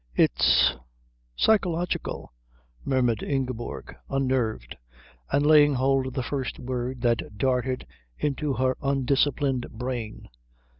[0.15, 0.75] "It's
[1.35, 2.33] psychological,"
[2.83, 4.75] murmured Ingeborg unnerved,
[5.31, 7.85] and laying hold of the first word that darted
[8.17, 10.27] into her undisciplined brain.